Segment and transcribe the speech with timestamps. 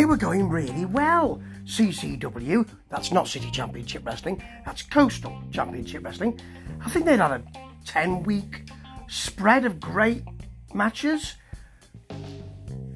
[0.00, 1.42] they were going really well.
[1.66, 6.40] CCW, that's not City Championship Wrestling, that's Coastal Championship Wrestling.
[6.82, 7.42] I think they'd had a
[7.84, 8.62] 10 week
[9.08, 10.22] spread of great
[10.72, 11.34] matches.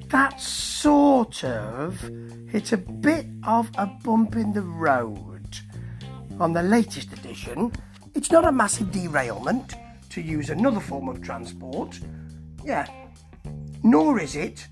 [0.07, 2.01] That sort of
[2.49, 5.59] hit a bit of a bump in the road.
[6.39, 7.71] On the latest edition,
[8.15, 9.75] it's not a massive derailment
[10.09, 11.99] to use another form of transport.
[12.63, 12.87] Yeah.
[13.83, 14.65] Nor is it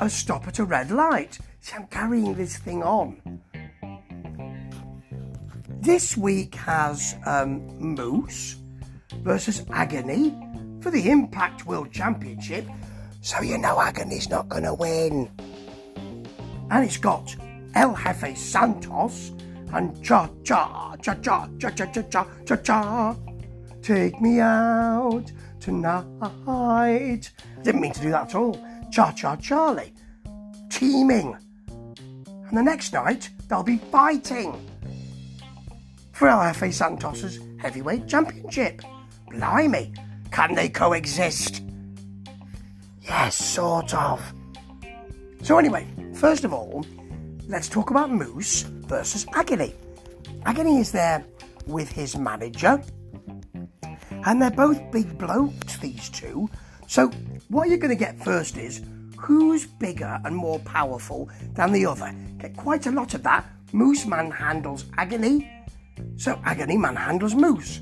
[0.00, 1.38] a stop at a red light.
[1.74, 3.40] I'm carrying this thing on.
[5.80, 8.56] This week has um, Moose
[9.22, 10.36] versus Agony
[10.80, 12.66] for the Impact World Championship,
[13.20, 15.30] so you know Agony's not going to win.
[16.70, 17.34] And it's got
[17.74, 19.32] El Jefe Santos
[19.72, 23.16] and Cha Cha Cha Cha Cha Cha Cha Cha Cha Cha.
[23.82, 27.30] Take me out tonight.
[27.62, 28.60] Didn't mean to do that at all.
[28.90, 29.92] Cha Cha Charlie.
[30.70, 31.36] Teaming.
[32.48, 34.68] And the next night, they'll be fighting
[36.12, 38.82] for Jefe Santos's heavyweight championship.
[39.30, 39.92] Blimey,
[40.30, 41.62] can they coexist?
[43.02, 44.20] Yes, sort of.
[45.42, 46.84] So, anyway, first of all,
[47.48, 49.74] let's talk about Moose versus Agony.
[50.44, 51.24] Agony is there
[51.66, 52.82] with his manager,
[54.24, 56.48] and they're both big blokes, these two.
[56.86, 57.08] So,
[57.48, 58.82] what you're going to get first is
[59.16, 62.14] who's bigger and more powerful than the other.
[62.38, 63.46] Get quite a lot of that.
[63.72, 65.50] Moose manhandles Agony,
[66.16, 67.80] so Agony manhandles Moose.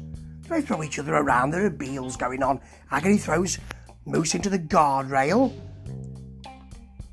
[0.48, 2.60] They throw each other around, there are beels going on.
[2.91, 3.58] Agony throws
[4.06, 5.52] Moose into the guardrail.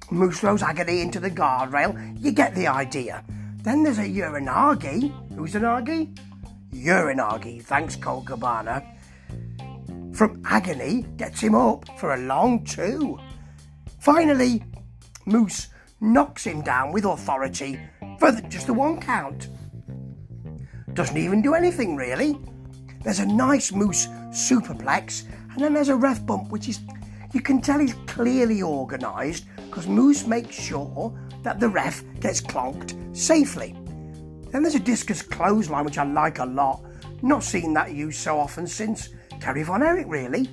[0.09, 2.21] Moose throws Agony into the guardrail.
[2.21, 3.23] You get the idea.
[3.63, 5.35] Then there's a Uranagi.
[5.35, 6.17] Who's an Agi?
[6.73, 7.61] Uranagi.
[7.63, 8.83] Thanks, Colt Cabana.
[10.13, 13.17] From Agony gets him up for a long two.
[13.99, 14.63] Finally,
[15.25, 15.67] Moose
[16.01, 17.79] knocks him down with authority
[18.19, 19.47] for the, just the one count.
[20.93, 22.37] Doesn't even do anything really.
[23.03, 26.79] There's a nice Moose superplex, and then there's a ref bump, which is
[27.33, 33.15] you can tell he's clearly organised because Moose makes sure that the ref gets clonked
[33.15, 33.75] safely.
[34.51, 36.83] Then there's a discus clothesline, which I like a lot.
[37.21, 39.09] Not seen that used so often since
[39.39, 40.49] Kerry Von Erich, really.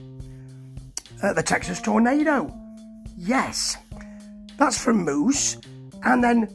[1.23, 2.55] Uh, the Texas Tornado.
[3.17, 3.77] Yes,
[4.59, 5.57] that's from Moose.
[6.03, 6.49] And then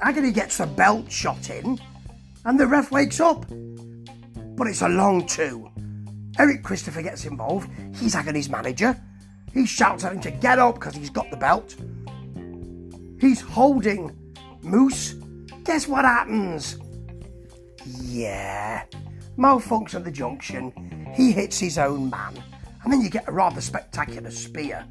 [0.00, 1.78] Agony gets a belt shot in,
[2.44, 3.46] and the ref wakes up.
[3.48, 5.70] But it's a long two.
[6.38, 7.70] Eric Christopher gets involved.
[7.96, 9.00] He's Agony's manager.
[9.52, 11.76] He shouts at him to get up because he's got the belt.
[13.20, 14.16] He's holding
[14.62, 15.14] Moose.
[15.64, 16.78] Guess what happens?
[17.84, 18.84] Yeah.
[19.36, 20.72] Malfunction at the junction.
[21.14, 22.42] He hits his own man.
[22.82, 24.86] And then you get a rather spectacular spear.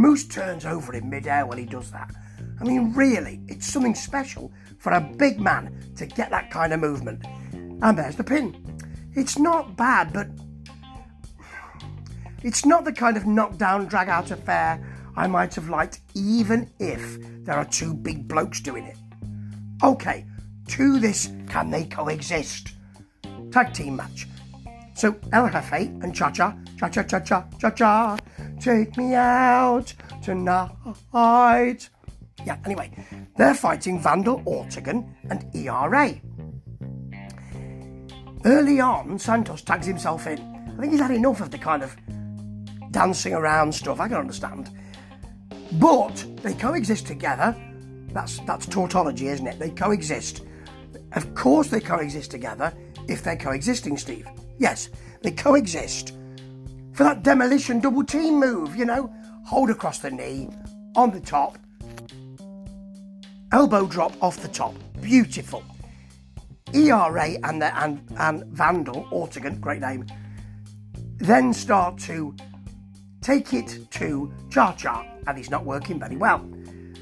[0.00, 2.10] Moose turns over in midair when he does that.
[2.58, 6.80] I mean, really, it's something special for a big man to get that kind of
[6.80, 7.22] movement.
[7.52, 8.56] And there's the pin.
[9.14, 10.28] It's not bad, but
[12.42, 14.82] it's not the kind of knockdown, drag out affair
[15.16, 18.96] I might have liked, even if there are two big blokes doing it.
[19.84, 20.24] Okay,
[20.68, 22.72] to this, can they coexist?
[23.50, 24.26] Tag team match.
[24.94, 28.16] So El Jefe and Cha Cha, Cha Cha Cha Cha Cha Cha,
[28.60, 31.88] take me out tonight.
[32.46, 32.92] Yeah, anyway,
[33.36, 36.14] they're fighting Vandal Ortegon and ERA.
[38.44, 40.38] Early on, Santos tags himself in.
[40.38, 41.94] I think he's had enough of the kind of
[42.90, 44.70] dancing around stuff, I can understand.
[45.72, 47.54] But they coexist together.
[48.12, 49.58] That's that's tautology, isn't it?
[49.58, 50.42] They coexist.
[51.12, 52.72] Of course they coexist together
[53.08, 54.26] if they're coexisting, Steve.
[54.58, 54.88] Yes,
[55.22, 56.14] they coexist.
[56.92, 59.12] For that demolition double team move, you know,
[59.46, 60.48] hold across the knee,
[60.96, 61.58] on the top,
[63.52, 64.74] elbow drop off the top.
[65.00, 65.62] Beautiful.
[66.72, 70.06] ERA and, the, and, and Vandal, Ortegon, great name,
[71.18, 72.34] then start to
[73.20, 76.48] take it to Cha Cha, and he's not working very well.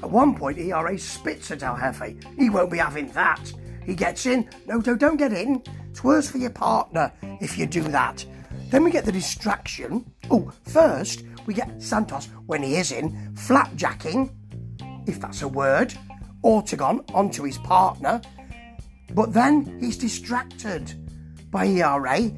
[0.01, 2.15] At one point, ERA spits at El Jefe.
[2.37, 3.51] He won't be having that.
[3.85, 4.49] He gets in.
[4.65, 5.61] No, no, don't get in.
[5.89, 7.11] It's worse for your partner
[7.41, 8.25] if you do that.
[8.69, 10.11] Then we get the distraction.
[10.29, 14.31] Oh, first, we get Santos, when he is in, flapjacking,
[15.07, 15.93] if that's a word,
[16.43, 18.21] Ortegon onto his partner.
[19.13, 20.93] But then he's distracted
[21.49, 22.31] by ERA,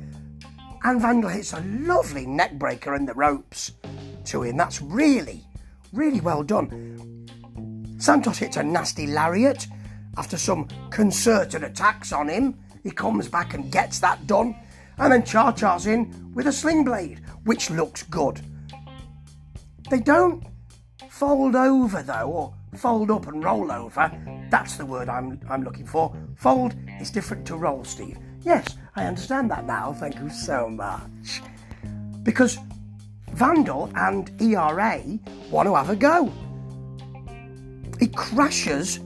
[0.84, 3.74] and Vandal hits a lovely neck breaker in the ropes
[4.26, 4.58] to him.
[4.58, 5.44] That's really,
[5.92, 7.28] really well done.
[8.00, 9.68] Santos hits a nasty lariat
[10.18, 12.58] after some concerted attacks on him.
[12.84, 14.56] He comes back and gets that done.
[15.02, 18.40] And then Cha Cha's in with a sling blade, which looks good.
[19.90, 20.46] They don't
[21.10, 24.12] fold over though, or fold up and roll over.
[24.52, 26.16] That's the word I'm, I'm looking for.
[26.36, 28.20] Fold is different to roll, Steve.
[28.44, 29.92] Yes, I understand that now.
[29.92, 31.42] Thank you so much.
[32.22, 32.60] Because
[33.32, 35.02] Vandal and ERA
[35.50, 36.32] want to have a go.
[38.00, 39.00] He crashes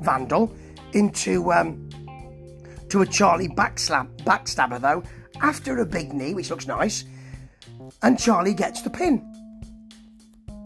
[0.00, 0.50] Vandal
[0.94, 1.90] into um,
[2.88, 5.02] to a Charlie backslap, backstabber though
[5.42, 7.04] after a big knee, which looks nice,
[8.02, 9.32] and Charlie gets the pin.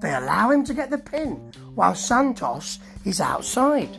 [0.00, 3.96] They allow him to get the pin while Santos is outside.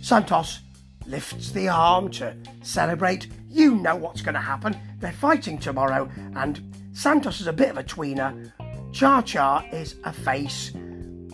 [0.00, 0.60] Santos
[1.06, 3.28] lifts the arm to celebrate.
[3.48, 4.76] You know what's going to happen.
[4.98, 8.52] They're fighting tomorrow, and Santos is a bit of a tweener.
[8.92, 10.72] Cha Cha is a face.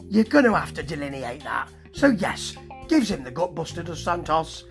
[0.09, 1.69] You're going to have to delineate that.
[1.93, 2.56] So, yes,
[2.88, 4.64] gives him the gutbuster to Santos,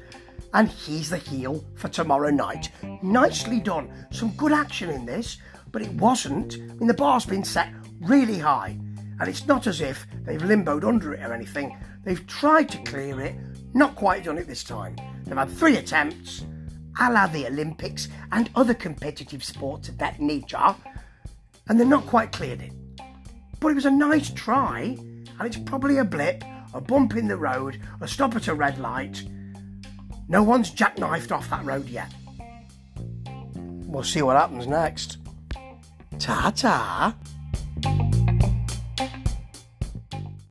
[0.55, 2.71] and he's the heel for tomorrow night.
[3.03, 4.07] Nicely done.
[4.09, 5.37] Some good action in this,
[5.71, 6.55] but it wasn't.
[6.55, 8.79] I mean, the bar's been set really high,
[9.19, 11.77] and it's not as if they've limboed under it or anything.
[12.05, 13.35] They've tried to clear it,
[13.73, 14.95] not quite done it this time.
[15.25, 16.45] They've had three attempts,
[17.01, 20.73] a la the Olympics and other competitive sports of that nature,
[21.67, 22.71] and they're not quite cleared it.
[23.59, 24.97] But it was a nice try,
[25.37, 28.79] and it's probably a blip, a bump in the road, a stop at a red
[28.79, 29.21] light.
[30.27, 32.11] No one's jackknifed off that road yet.
[33.55, 35.17] We'll see what happens next.
[36.19, 37.15] Ta ta.